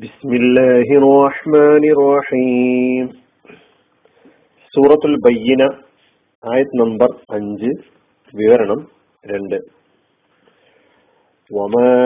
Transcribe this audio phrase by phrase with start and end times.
[0.00, 3.04] بسم الله الرحمن الرحيم
[4.74, 5.62] സൂറത്തുൽ ബയ്യന
[6.44, 7.70] ആയത് നമ്പർ അഞ്ച്
[8.34, 8.80] വിവരണം
[9.24, 9.58] രണ്ട്
[11.50, 11.96] وما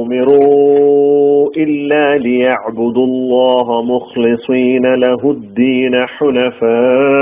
[0.00, 5.94] أمروا إلا ليعبدوا الله مخلصين له الدين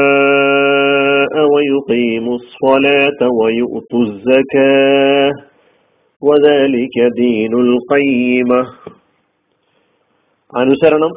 [0.03, 5.31] حنفاء ويقيموا الصلاة ويؤتوا الزكاة
[6.23, 8.61] وذلك دين القيمة
[10.56, 11.12] അനുസരണം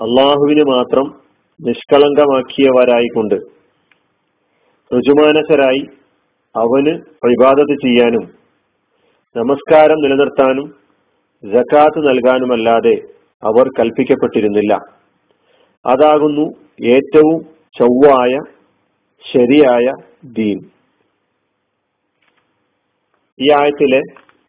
[0.00, 1.20] അള്ളാഹുവിന് മാത്രം
[1.60, 3.34] നിഷ്കളങ്കമാക്കിയവരായിക്കൊണ്ട്
[4.94, 5.86] ഋജുമാനസരായി
[6.56, 6.94] അവന്
[7.30, 8.24] ഇബാദത്ത് ചെയ്യാനും
[9.36, 10.74] നമസ്കാരം നിലനിർത്താനും
[11.44, 12.94] ജക്കാത്ത് നൽകാനുമല്ലാതെ
[13.42, 14.74] അവർ കൽപ്പിക്കപ്പെട്ടിരുന്നില്ല.
[15.86, 16.46] അതാകുന്നു
[16.86, 17.42] ഏറ്റവും
[17.78, 18.38] ചൊവ്വായ
[19.32, 19.92] ശരിയായ
[20.24, 20.58] ദീൻ.
[23.40, 24.00] ഈ ആയത്തിലെ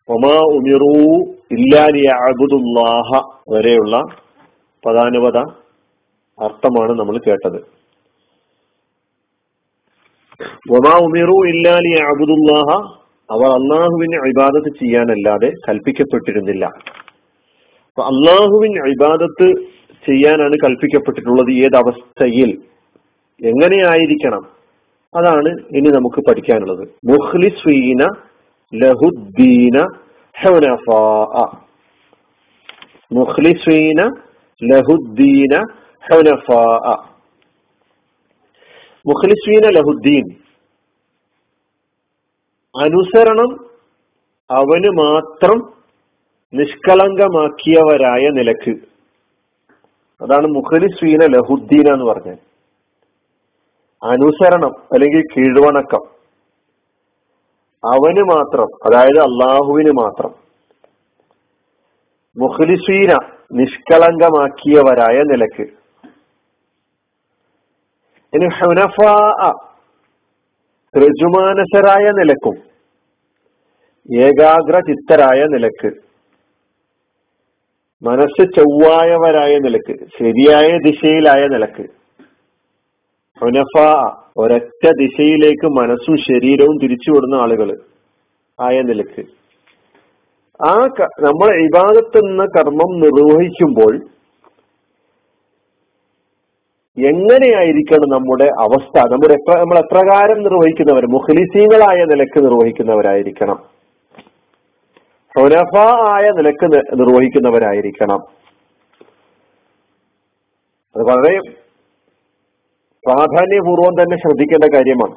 [0.10, 3.10] ഒമാ ഉമിറൂ ഇല്ലാലി അബുദുല്ലാഹ
[3.50, 3.96] വരെയുള്ള
[4.86, 5.38] പദാനുപത
[6.46, 7.60] അർത്ഥമാണ് നമ്മൾ കേട്ടത്.
[10.76, 12.70] ഒമാ ഉമിറു ഇല്ലാലി അബുദുല്ലാഹ
[13.30, 16.66] അവർ അള്ളാഹുവിന് ഇബാദത്ത് ചെയ്യാനല്ലാതെ കൽപ്പിക്കപ്പെട്ടിരുന്നില്ല.
[17.90, 19.48] അപ്പൊ അള്ളാഹുവിൻ ഇബാദത്ത്
[20.08, 22.52] ചെയ്യാനാണ് കൽപ്പിക്കപ്പെട്ടിട്ടുള്ളത് ഏതവസ്ഥയിൽ
[23.42, 24.44] എങ്ങനെയായിരിക്കണം?
[25.16, 26.84] അതാണ് ഇനി നമുക്ക് പഠിക്കാനുള്ളത്.
[27.06, 28.02] മുഖ്ലിസ്വീന
[28.74, 29.78] ലഹുദ്ദീന
[39.72, 40.36] ലഹുദ്ദീൻ
[42.80, 43.66] അനുസരണം
[44.52, 45.74] അവന് മാത്രം
[46.54, 48.76] നിഷ്കളങ്കമാക്കിയവരായ നിലയ്ക്ക്.
[50.24, 52.38] അതാണ് മുഖലിസ്വീന ലഹുദ്ദീന എന്ന് പറഞ്ഞത്.
[54.04, 56.21] അനുസരണം അല്ലെങ്കിൽ കീഴ്വണക്കം.
[57.86, 60.36] അവന് മാത്രം അതായത് അള്ളാഹുവിന് മാത്രം.
[62.38, 63.18] മുഖലിസ്വീന
[63.54, 65.62] നിഷ്കളങ്കമാക്കിയവരായ നിലയ്ക്ക്.
[68.34, 68.96] ഇനി ഹുനഫ
[70.98, 72.58] ഋജുമാനസരായ നിലക്കും
[74.18, 75.92] ഏകാഗ്ര ചിത്തരായ നിലയ്ക്ക്.
[78.04, 81.86] മനസ്സ് ചൊവ്വായവരായ നിലയ്ക്ക് ശരിയായ ദിശയിലായ നിലയ്ക്ക്.
[83.42, 84.02] ഹുനഫ
[84.38, 87.82] ഒരൊറ്റ ദിശയിലേക്ക് മനസ്സും ശരീരവും തിരിച്ചുവിടുന്ന ആളുകൾ
[88.62, 89.26] ആയ നിലയ്ക്ക്.
[90.68, 90.76] ആ
[91.20, 93.96] നമ്മൾ ഇബാദത്തെന്ന കർമ്മം നിർവഹിക്കുമ്പോൾ
[96.98, 99.12] എങ്ങനെയായിരിക്കണം നമ്മുടെ അവസ്ഥ?
[99.12, 101.06] നമ്മുടെ നമ്മൾ എപ്രകാരം നിർവഹിക്കുന്നവർ?
[101.06, 103.60] മുഖലിസീങ്ങളായ നിലയ്ക്ക് നിർവഹിക്കുന്നവരായിരിക്കണം.
[105.40, 105.78] ഹൊനഫ
[106.10, 108.20] ആയ നിലയ്ക്ക് നിർവഹിക്കുന്നവരായിരിക്കണം.
[110.96, 111.61] അത് വളരെ
[113.08, 115.16] പ്രാധാന്യപൂർവം തന്നെ ശ്രദ്ധിക്കേണ്ട കാര്യമാണ്.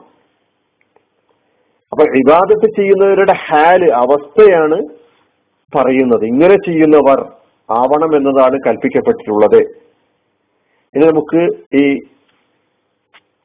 [1.92, 4.82] അപ്പൊ ഇബാദത്ത് ചെയ്യുന്നവരുടെ ഹാൽ അവസ്ഥയാണ്
[5.76, 6.24] പറയുന്നത്.
[6.24, 7.32] ഇങ്ങനെ ചെയ്യുന്നവർ
[7.70, 9.60] ആവണം എന്നതാണ് കൽപ്പിക്കപ്പെട്ടിട്ടുള്ളത്.
[10.94, 11.40] ഇനി നമുക്ക്
[11.76, 11.94] ഈ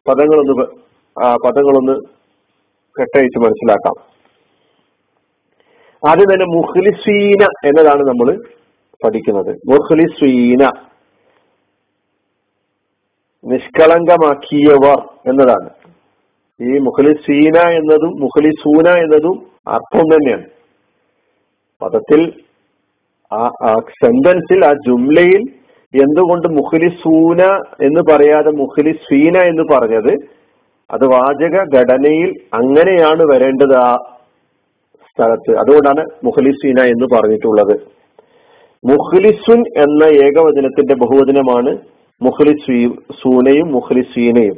[0.10, 0.66] പദങ്ങളൊന്ന്
[1.46, 1.96] പദങ്ങളൊന്ന്
[3.02, 4.10] കെട്ടയച്ച് മനസ്സിലാക്കാം.
[6.10, 8.44] ആദ്യം തന്നെ മുഖ്ലിസീന എന്നതാണ് നമ്മൾ
[9.04, 9.58] പഠിക്കുന്നത്.
[9.68, 10.72] മുഖ്ലിസീന.
[13.46, 15.70] നിഷ്കളങ്കമാക്കിയവർ എന്നതാണ്.
[16.62, 20.46] ഈ മുഖലിസീന എന്നതും മുഖലിസൂന എന്നതും അർത്ഥം തന്നെയാണ്.
[21.82, 22.34] പദത്തിൽ
[23.34, 23.48] ആ
[24.04, 25.42] സെന്റൻസിൽ ആ ജുംലയിൽ
[26.04, 27.42] എന്തുകൊണ്ട് മുഖലിസൂന
[27.86, 30.14] എന്ന് പറയാതെ മുഖലിസീന എന്ന് പറഞ്ഞത്?
[30.92, 33.96] അത് വാചക ഘടനയിൽ അങ്ങനെയാണ് വരേണ്ടത് ആ
[35.12, 35.60] സ്ഥലത്ത്.
[35.60, 37.80] അതുകൊണ്ടാണ് മുഖലിസീന എന്ന് പറഞ്ഞിട്ടുള്ളത്.
[38.86, 41.78] മുഖ്ലിസുൻ എന്ന ഏകവചനത്തിന്റെ ബഹുവചനമാണ്
[42.22, 44.57] മുഖ്ലിസ് സൂനയും മുഖ്ലിസീനയും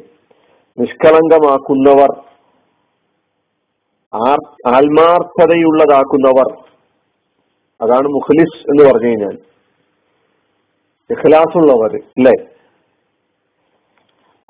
[0.79, 2.23] നിഷ്കളങ്കമാക്കുന്നവർ
[4.67, 6.63] ആത്മാർത്ഥതയുള്ളതാക്കുന്നവർ.
[7.81, 9.37] അതാണ് മുഖ്ലിസ് എന്ന് പറഞ്ഞു കഴിഞ്ഞാൽ.
[11.11, 11.57] ഇഖ്ലാസ്
[11.95, 12.47] അല്ലെ?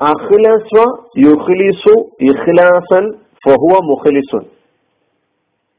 [0.01, 0.85] അഖ്ലസ
[1.17, 4.45] യുഖ്ലിസു ഇഖ്ലാസൻ ഫഹുവ മുഖ്ലിസുൻ.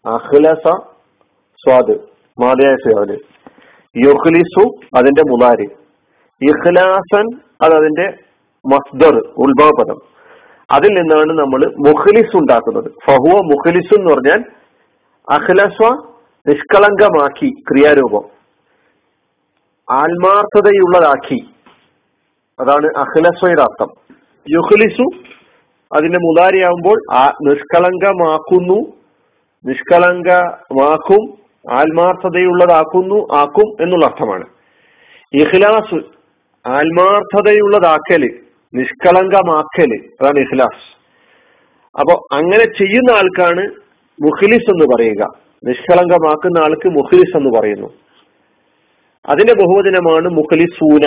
[0.07, 0.69] അഖ്ലസ
[1.57, 1.99] സ്വാദ്
[2.41, 2.77] മാതയായ
[4.07, 5.82] യുഖ്ലിസു അതിന്റെ മുതാരി.
[6.43, 8.19] ഇഖ്ലാസൻ അത് അതിന്റെ
[8.67, 9.97] മസ്ദർ ഉത്ഭവപദം.
[10.71, 12.85] അതിൽ നിന്നാണ് നമ്മൾ മുഖ്ലിസ് ഉണ്ടാക്കുന്നത്.
[12.85, 14.45] ഫഹുവ മുഖ്ലിസ് എന്ന് പറഞ്ഞാൽ
[15.33, 15.93] അഖ്ലസ
[16.49, 18.25] നിഷ്കളങ്കമാക്കി ക്രിയാരൂപം.
[19.91, 21.45] ആത്മാർത്ഥതയുള്ളതാക്കി.
[22.61, 23.89] അതാണ് അഖ്ലസ്വയുടെ അർത്ഥം.
[24.51, 25.03] യുഖ്ലിസു
[25.97, 26.99] അതിന്റെ മുതാരിയാവുമ്പോൾ
[27.49, 28.93] നിഷ്കളങ്കമാക്കുന്നു
[29.67, 31.39] നിഷ്കളങ്കമാക്കും
[31.73, 34.45] ആത്മാർത്ഥതയുള്ളതാക്കുന്നു ആക്കും എന്നുള്ള അർത്ഥമാണ്.
[35.35, 36.22] ഇഖ്ലാസ്
[36.67, 38.23] ആത്മാർത്ഥതയുള്ളതാക്കൽ
[38.75, 40.85] നിഷ്കളങ്കമാക്കൽ അതാണ് ഇഖ്ലാസ്.
[42.01, 43.71] അപ്പൊ അങ്ങനെ ചെയ്യുന്ന ആൾക്കാണ്
[44.23, 45.23] മുഖ്ലിസ് എന്ന് പറയുക.
[45.65, 47.89] നിഷ്കളങ്കമാക്കുന്ന ആൾക്ക് മുഖ്ലിസ് എന്ന് പറയുന്നു.
[49.29, 51.05] അതിന്റെ ബഹുവചനമാണ് മുഖ്ലിസൂന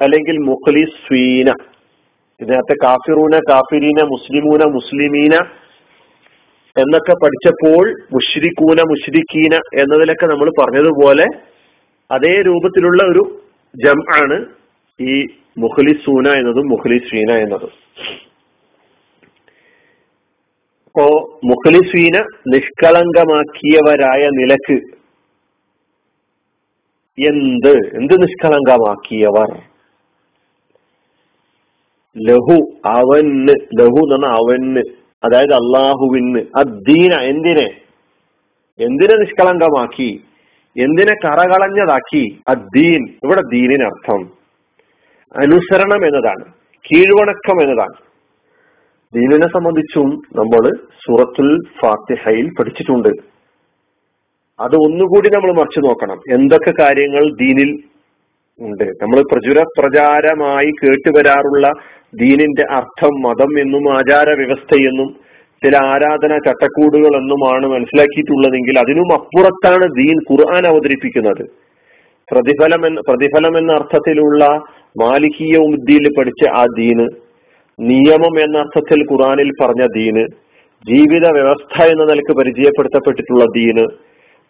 [0.00, 1.54] അല്ലെങ്കിൽ മുഖ്ലിസ്വീന
[2.40, 5.34] ഇതിനകത്ത് കാഫിറൂന കാഫിരീന മുസ്ലിമൂന മുസ്ലിമീന
[6.76, 11.26] എന്നൊക്കെ പഠിച്ചപ്പോൾ മുഷ്രിഖൂന മുഷ്രിഖീന എന്നതിലൊക്കെ നമ്മൾ പറഞ്ഞതുപോലെ
[12.10, 13.40] അതേ രൂപത്തിലുള്ള ഒരു
[13.84, 14.63] ജം ആണ്
[15.00, 15.26] ഈ
[15.58, 17.70] മുഖലിസൂന എന്നതും മുഖലിസ്വീന എന്നതും.
[20.84, 24.94] അപ്പോ മുഖലിസ്വീന നിഷ്കളങ്കമാക്കിയവരായ നിലയ്ക്ക്
[27.28, 29.62] എന്ത് എന്ത് നിഷ്കളങ്കമാക്കിയവർ?
[32.28, 34.76] ലഹു അവന് ലഹു എന്ന് പറഞ്ഞാൽ അവന്
[35.24, 37.80] അതായത് അള്ളാഹുവിന് അദ്ദീന എന്തിനെ?
[38.78, 40.24] എന്തിനെ നിഷ്കളങ്കമാക്കി?
[40.80, 42.40] എന്തിനെ കറകളഞ്ഞതാക്കി?
[42.48, 43.08] അദ്ദീൻ.
[43.24, 44.43] ഇവിടെ ദീനിനർത്ഥം.
[45.36, 46.44] അനുസരണം എന്നതാണ്
[46.90, 47.94] കീഴ്വണക്കം എന്നതാണ്.
[49.14, 53.08] ദീനിനെ സംബന്ധിച്ചും നമ്മൾ സൂറത്തുൽ ഫാത്തിഹയിൽ പഠിച്ചിട്ടുണ്ട്.
[54.60, 56.20] അത് ഒന്നുകൂടി നമ്മൾ മറിച്ചു നോക്കണം.
[56.30, 57.82] എന്തൊക്കെ കാര്യങ്ങൾ ദീനിൽ
[58.60, 58.84] ഉണ്ട്?
[58.84, 61.70] നമ്മൾ പ്രചുര പ്രചാരമായി കേട്ടുവരാറുള്ള
[62.14, 65.16] ദീനിന്റെ അർത്ഥം മതം എന്നും ആചാര വ്യവസ്ഥയെന്നും
[65.64, 71.63] ചില ആരാധന ചട്ടക്കൂടുകൾ എന്നുമാണ് മനസ്സിലാക്കിയിട്ടുള്ളതെങ്കിൽ അതിനും അപ്പുറത്താണ് ദീൻ ഖുർആൻ അവതരിപ്പിക്കുന്നത്.
[72.32, 74.44] പ്രതിഫലം എന്ന പ്രതിഫലം എന്ന അർത്ഥത്തിലുള്ള
[75.02, 77.06] മാലിക്കീയ ഉദ്ദീനിൽ പഠിച്ച ആ ദീന്
[77.78, 80.24] നിയമം എന്ന അർത്ഥത്തിൽ ഖുറാനിൽ പറഞ്ഞ ദീന്
[80.84, 83.84] ജീവിത വ്യവസ്ഥ എന്ന നിലയ്ക്ക് പരിചയപ്പെടുത്തപ്പെട്ടിട്ടുള്ള ദീന്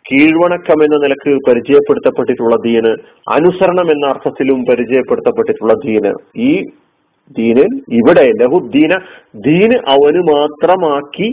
[0.05, 2.93] കീഴ്വണക്കം എന്ന നിലയ്ക്ക് പരിചയപ്പെടുത്തപ്പെട്ടിട്ടുള്ള ദീന്
[3.33, 6.13] അനുസരണം എന്ന അർത്ഥത്തിലും പരിചയപ്പെടുത്തപ്പെട്ടിട്ടുള്ള ദീന്.
[6.37, 6.51] ഈ
[7.37, 7.65] ദീന്
[7.99, 8.95] ഇവിടെ ലഹുദ്ദീന
[9.37, 11.29] ദീന് അവന് മാത്രമാക്കി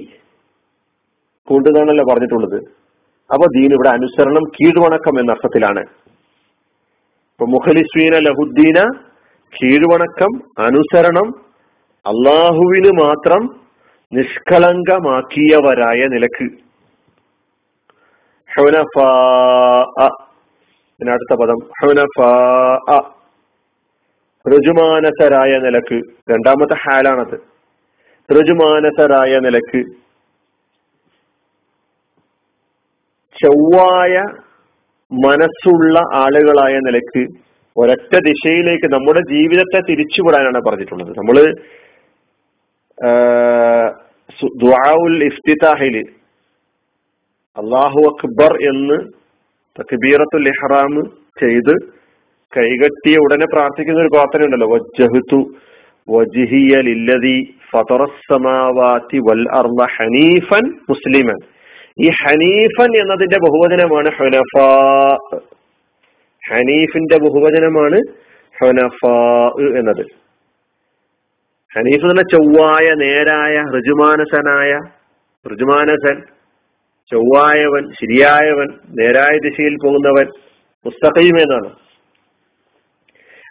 [1.47, 2.59] കൊണ്ടുതാണല്ലോ പറഞ്ഞിട്ടുള്ളത്.
[3.29, 5.83] അപ്പൊ ദീൻ ഇവിടെ അനുസരണം കീഴ്വണക്കം എന്ന അർത്ഥത്തിലാണ്.
[7.41, 8.83] ഇപ്പൊ മുഖലിസ്വീന ലഹുദ്ദീന
[9.45, 11.45] കീഴ്വണക്കം അനുസരണം
[12.05, 13.61] അള്ളാഹുവിന് മാത്രം
[14.13, 16.43] നിഷ്കളങ്കമാക്കിയവരായ നിലയ്ക്ക്.
[21.11, 21.69] അടുത്ത പദം.
[24.53, 26.03] ഋജുമാനസരായ നിലയ്ക്ക്.
[26.31, 27.43] രണ്ടാമത്തെ ഹാലാണത്.
[28.33, 29.85] ഋജുമാനസരായ നിലയ്ക്ക്.
[33.43, 34.23] ചൊവ്വായ
[35.13, 37.23] മനസ്സുള്ള ആളുകളായ നിലയ്ക്ക്
[37.77, 41.09] ഒരൊറ്റ ദിശയിലേക്ക് നമ്മുടെ ജീവിതത്തെ തിരിച്ചുവിടാനാണ് പറഞ്ഞിട്ടുള്ളത്.
[41.09, 41.37] നമ്മൾ
[44.61, 45.95] ദുആഉൽ ഇഫ്തിതാഹിൽ
[47.57, 48.97] അള്ളാഹു അക്ബർ എന്ന്
[49.79, 50.93] തക്ബീറത്തുൽ ഇഹ്റാം
[51.39, 51.73] ചെയ്ത്
[52.57, 54.69] കൈകട്ടിയ ഉടനെ പ്രാർത്ഥിക്കുന്ന ഒരു പ്രാർത്ഥന ഉണ്ടല്ലോ.
[54.75, 55.39] വജ്ജഹ്തു
[56.09, 56.81] വജിഹിയ
[57.71, 61.37] ഫതറസ്സമാവാതി വൽ അർള ഹനീഫൻ മുസ്ലിമൻ.
[61.99, 65.17] ഈ ഹനീഫൻ എന്നതിന്റെ ബഹുവചനമാണ് ഹുനഫാ.
[66.49, 68.01] ഹനീഫിന്റെ ബഹുവചനമാണ്
[68.61, 69.11] ഹനഫ
[69.77, 70.05] എന്നത്.
[71.77, 74.79] ഹനീഫ് എന്ന ചൊവ്വായ നേരായ ഋജുമാനസനായ
[75.53, 76.21] ഋജുമാനസൻ
[77.11, 80.27] ചൊവ്വായവൻ ശരിയായവൻ നേരായ ദിശയിൽ പോകുന്നവൻ
[80.85, 81.69] മുസ്തഖീം എന്നാണ്.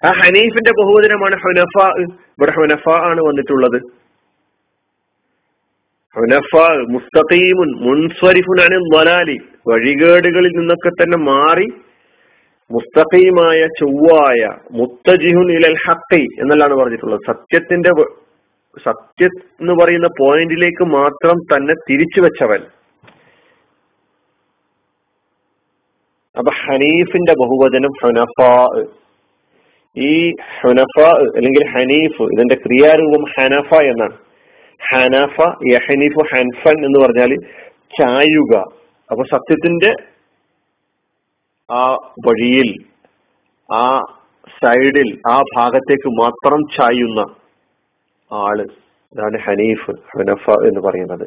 [0.07, 1.99] ആ ഹനീഫിന്റെ ബഹുവചനമാണ് ഹുനഫ.
[1.99, 4.00] ഇവിടെ ഹുനഫ ആണ് വന്നിട്ടുള്ളത്.
[6.17, 11.67] മുസ്തഖീമുൻ മുൻസ്വരിഫുനാണ് വലാലി വഴികേടുകളിൽ നിന്നൊക്കെ തന്നെ മാറി
[12.71, 14.41] മുസ്തഖീമായ ചൊവ്വായ
[14.71, 17.21] മുത്തജിഹുൻ ഇലൽ ഹക്കി എന്നല്ലാണ് പറഞ്ഞിട്ടുള്ളത്.
[17.27, 17.91] സത്യത്തിന്റെ
[18.85, 19.27] സത്യ
[19.61, 22.61] എന്ന് പറയുന്ന പോയിന്റിലേക്ക് മാത്രം തന്നെ തിരിച്ചു വെച്ചവൻ.
[26.39, 28.39] അപ്പൊ ഹനീഫിന്റെ ബഹുവചനം ഹുനഫ.
[29.97, 30.97] ഈ ഹുനഫ
[31.37, 34.17] അല്ലെങ്കിൽ ഹനീഫ് ഇതിന്റെ ക്രിയാരൂപം ഹനഫ എന്നാണ്.
[34.91, 35.37] ഹനഫ
[35.73, 37.33] യഹനീഫ് ഹൻഫൻ എന്ന് പറഞ്ഞാൽ
[37.99, 38.55] ചായുക.
[39.11, 39.91] അപ്പൊ സത്യത്തിന്റെ
[41.71, 41.83] ആ
[42.27, 42.71] വഴിയിൽ
[43.69, 43.85] ആ
[44.63, 47.21] സൈഡിൽ ആ ഭാഗത്തേക്ക് മാത്രം ചായുന്ന
[48.31, 48.59] ആൾ
[49.13, 51.25] അതാണ് ഹനീഫ് ഹനഫ എന്ന് പറയുന്നത്.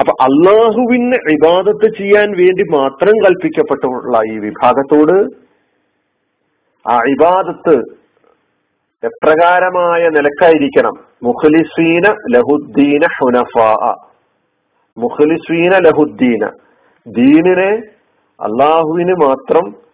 [0.00, 5.16] അപ്പൊ അള്ളാഹുവിന് ഇബാദത്ത് ചെയ്യാൻ വേണ്ടി മാത്രം കൽപ്പിക്കപ്പെട്ടുള്ള ഈ വിഭാഗത്തോട്
[6.86, 7.76] ആ ഇബാദത്ത്
[9.06, 10.92] എപ്രകാരമായ നിലക്കായിരിക്കണം.
[11.22, 13.96] മുഖലിസീന ലഹുദ്ദീന ഹുനഫാ.
[14.98, 16.50] മുഖലിസീന ലഹുദ്ദീന.
[17.06, 17.82] ദീനിനെ
[18.40, 19.86] അള്ളാഹുവിന് മാത്രം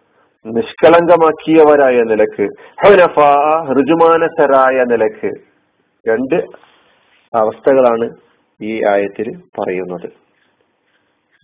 [0.45, 2.47] നിഷ്കളങ്കമാക്കിയവരായ നിലയ്ക്ക്.
[2.85, 3.33] ഹുനഫാ
[3.73, 5.31] ഋജുമാനസരായ നിലയ്ക്ക്.
[6.09, 6.35] രണ്ട്
[7.37, 8.09] അവസ്ഥകളാണ്
[8.61, 10.05] ഈ ആയത്തിൽ പറയുന്നത്.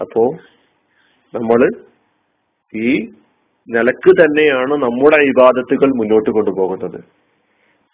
[0.01, 0.25] അപ്പോ
[1.35, 1.69] നമ്മൾ
[2.75, 3.09] ഈ
[3.69, 7.03] നിലയ്ക്ക് തന്നെയാണ് നമ്മുടെ ഇബാദത്തുകൾ മുന്നോട്ട് കൊണ്ടുപോകുന്നത്.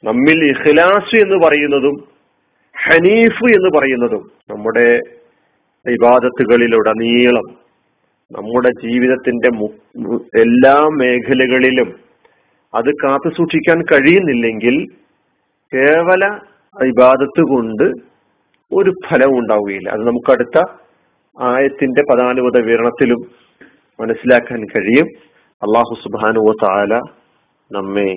[0.06, 1.96] നമ്മിൽ ഇഖ്ലാസ് എന്ന് പറയുന്നതും
[2.76, 4.88] ഹനീഫ് എന്ന് പറയുന്നതും നമ്മുടെ
[5.86, 7.48] ഇബാദത്തുകളിലുടനീളം
[8.32, 9.50] നമ്മുടെ ജീവിതത്തിന്റെ
[10.42, 11.90] എല്ലാ മേഖലകളിലും
[12.74, 14.76] അത് കാത്തു സൂക്ഷിക്കാൻ കഴിയുന്നില്ലെങ്കിൽ
[15.74, 16.24] കേവല
[16.76, 17.84] ഇബാദത്ത് കൊണ്ട്
[18.72, 19.90] ഒരു ഫലവും ഉണ്ടാവുകയില്ല.
[19.90, 20.58] അത് നമുക്ക് അടുത്ത
[21.38, 23.22] ആയത്തിന്റെ പദാനുപത വിവരണത്തിലും
[24.00, 25.08] മനസ്സിലാക്കാൻ കഴിയും.
[25.62, 26.94] അള്ളാഹു സുബാനുവ താല
[27.72, 28.10] നമ്മെ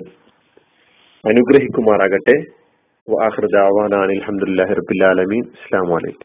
[1.25, 2.35] അനുഗ്രഹിക്കുമാറാകട്ടെ.
[3.07, 4.65] വാഹൃദാവാനാണ് അലഹമുല്ലാ
[5.19, 6.17] റബിൻ അസ്സാം വലൈക്കും